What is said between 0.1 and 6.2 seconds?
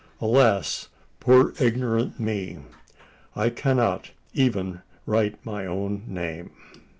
Alas! poor ignorant me: I cannot even write my own